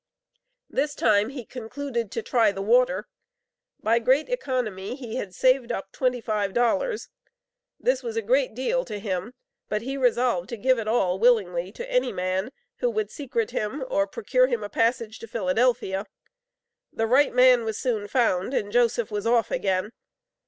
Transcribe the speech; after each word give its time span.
This 0.67 0.95
time 0.95 1.29
he 1.29 1.45
concluded 1.45 2.09
to 2.09 2.23
try 2.23 2.51
the 2.51 2.63
water; 2.63 3.07
by 3.79 3.99
great 3.99 4.29
economy 4.29 4.95
he 4.95 5.17
had 5.17 5.35
saved 5.35 5.71
up 5.71 5.91
twenty 5.91 6.19
five 6.19 6.53
dollars. 6.55 7.07
This 7.79 8.01
was 8.01 8.17
a 8.17 8.23
great 8.23 8.55
deal 8.55 8.83
to 8.85 8.97
him, 8.97 9.35
but 9.69 9.83
he 9.83 9.97
resolved 9.97 10.49
to 10.49 10.57
give 10.57 10.79
it 10.79 10.87
all 10.87 11.19
willingly 11.19 11.71
to 11.73 11.87
any 11.87 12.11
man 12.11 12.51
who 12.77 12.89
would 12.89 13.11
secrete 13.11 13.51
him, 13.51 13.85
or 13.91 14.07
procure 14.07 14.47
him 14.47 14.63
a 14.63 14.69
passage 14.69 15.19
to 15.19 15.27
Philadelphia. 15.27 16.07
The 16.91 17.05
right 17.05 17.31
man 17.31 17.63
was 17.63 17.77
soon 17.77 18.07
found, 18.07 18.55
and 18.55 18.71
Joseph 18.71 19.11
was 19.11 19.27
off 19.27 19.51
again. 19.51 19.91